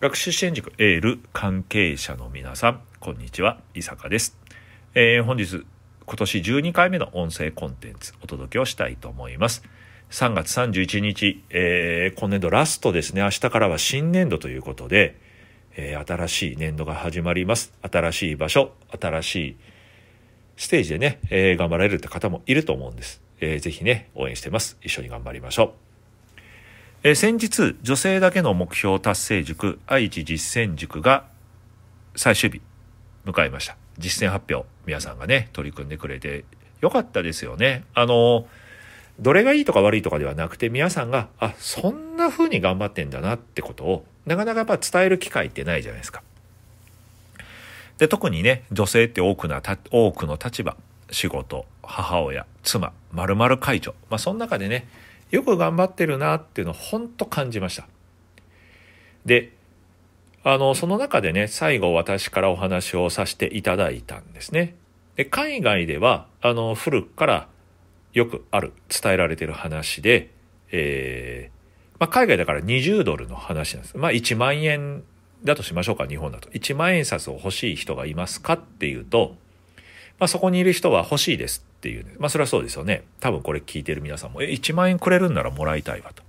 [0.00, 4.34] 学習支援塾エール関係者の皆さん、こんにちは、伊坂です。
[4.94, 5.66] えー、本日、
[6.06, 9.62] 今年12回目の音声コンテンツお届けをしたいと思います。
[10.10, 13.20] 3月31日、えー、今年度ラストですね。
[13.20, 15.20] 明日からは新年度ということで、
[15.76, 17.74] えー、新しい年度が始まります。
[17.82, 19.56] 新しい場所、新しい
[20.56, 23.20] ステージでね、え、頑張られるって方もいると思うんです。
[23.42, 24.78] えー、ぜひね、応援してます。
[24.80, 25.89] 一緒に頑張りましょう。
[27.02, 31.24] え、先日、女性だけの目標達成塾、愛知実践塾が
[32.14, 32.60] 最終日
[33.24, 33.78] 迎えました。
[33.96, 36.44] 実践発表、皆さんがね、取り組んでくれて
[36.82, 37.84] よかったですよね。
[37.94, 38.46] あの、
[39.18, 46.22] どれがいいとか悪いとかではなくて、皆さんが、あ、そんな風に頑張ってんだなってことを、なかなかやっぱ伝える機会ってないじゃないですか。
[47.96, 50.76] で、特にね、女性って多くな、多くの立場、
[51.10, 53.94] 仕事、母親、妻、〇〇会長。
[54.10, 54.86] まあ、その中でね、
[55.30, 57.86] よく頑張ってるなっていうのを本当感じました。
[59.24, 59.52] で、
[60.42, 64.76] あの、その中でね、最後私からお話をさせていただいたんですね。
[65.16, 67.48] で、海外では、あの、古くから
[68.12, 70.30] よくある、伝えられてる話で、
[70.72, 73.98] えー、まあ、海外だから20ドルの話なんです。
[73.98, 75.04] まあ、1万円
[75.44, 76.48] だとしましょうか、日本だと。
[76.50, 79.36] 1万円札を欲しい人がいますかっていうと、
[80.20, 83.04] まあ、そこにいる人は欲しいですっていう、まあそれはそうですよね。
[83.20, 86.22] 多分これ聞いてる皆さんも、え、1万円くれるんならもらいたいわと。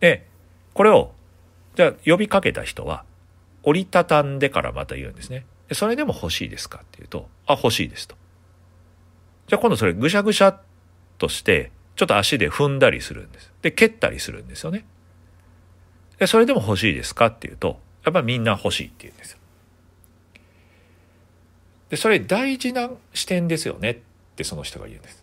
[0.00, 0.28] で、
[0.74, 1.12] これを、
[1.76, 3.04] じゃあ呼びかけた人は、
[3.62, 5.46] 折りたたんでからまた言うんですね。
[5.68, 8.16] でそれでも欲しいですかっていうと、あ、欲しいですと。
[9.48, 10.60] じゃあ今度それぐしゃぐしゃっ
[11.16, 13.50] として、ちょっと足で踏んだりするんです。
[13.62, 14.84] で、蹴ったりするんですよね。
[16.18, 19.38] で、それでも欲しいですかっていうと、やっぱみんな欲しいって言うんですよ。
[21.92, 23.96] で、それ大事な視点ですよねっ
[24.34, 25.22] てその人が言うんです。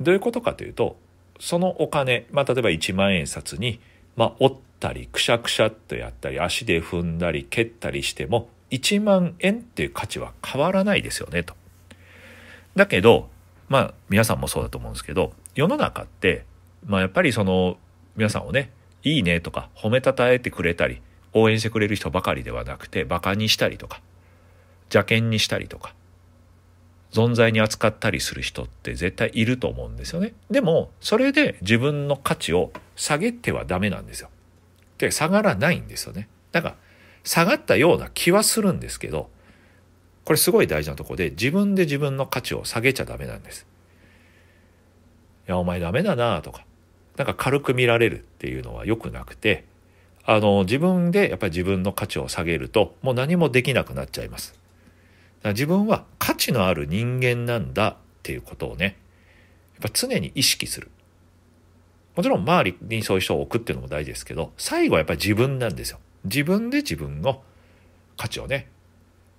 [0.00, 0.96] どういうことかというと、
[1.38, 3.78] そのお金、まあ、例えば1万円札に、
[4.16, 11.52] まあ、折ったり、くしゃくしゃっとやったり、足で踏んだり、蹴ったりしても、1万円っていう価値は変わらないですよね、と。
[12.74, 13.28] だけど、
[13.68, 16.46] まあ、皆さんもそうだと思うんですけど、世の中って、
[16.86, 17.76] まあ、やっぱりその、
[18.16, 18.70] 皆さんをね、
[19.02, 21.02] いいねとか、褒めたたえてくれたり、
[21.34, 24.00] 応援してくれる人ばかりではなくて、馬鹿にしたりとか、
[24.92, 25.94] 邪険にしたりとか
[27.12, 30.32] 存在に扱ったりする人って絶対いると思うんですよね。
[30.50, 34.30] でもそれで自分の価値を下げてはダメなんですよ。
[34.98, 36.28] で下がらないんですよね。
[36.52, 36.74] だから
[37.24, 39.28] 下がったような気はするんですけど
[40.24, 43.66] これすごい大事なとこで自分で自分の価値を下げちゃダメなんです。
[45.48, 46.64] いやお前ダメだなとか
[47.16, 49.64] なんか軽く見られるっていうのは良くなくて
[50.24, 54.54] あの自分でやっぱり自分の価値を下げるともう何もできなくなっちゃいます。
[55.44, 58.98] 自分は価値のある人間なんだっていうことをね、
[59.80, 60.90] やっぱ常に意識する。
[62.14, 65.98] もちろん周りにそういう人を置くっていうのも大事ですけど、最後はやっぱり自分なんですよ。
[66.24, 67.42] 自分で自分の
[68.18, 68.68] 価値をね、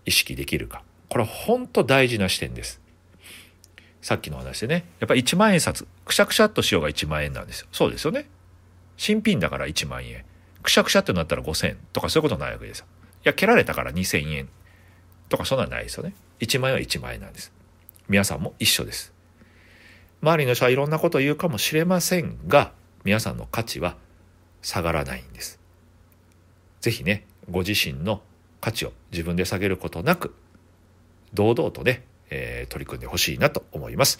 [0.05, 0.83] 意識できるか。
[1.09, 2.81] これは本当大事な視点です。
[4.01, 7.67] さっきの話でね、やっぱ1万円札、くしゃくしゃっとしようが1万円なんですよ。
[7.71, 8.27] そうですよね。
[8.97, 10.25] 新品だから1万円。
[10.63, 12.85] くしゃくしゃってなったら5000とかそういうことないわけですよ。
[13.23, 14.49] いや、蹴られたから2000円
[15.31, 16.13] とかそんなんないですよね。
[16.41, 17.51] 1万円は1万円なんです。
[18.07, 19.13] 皆さんも一緒です。
[20.21, 23.95] 周りの人はいろんなことを言うかもしれませんが、皆さんの価値は
[24.61, 25.59] 下がらないんです。
[26.81, 28.21] ぜひね、ご自身の
[28.59, 30.35] 価値を自分で下げることなく、
[31.33, 34.19] 堂々とね、えー、取り組んでほしいなと思います。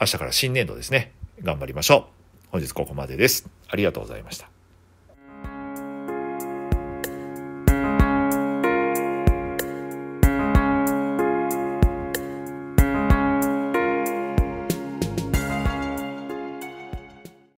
[0.00, 1.12] 明日から新年度ですね。
[1.42, 2.08] 頑張りましょ
[2.48, 2.48] う。
[2.50, 3.48] 本日ここまでです。
[3.68, 4.55] ありがとうございました。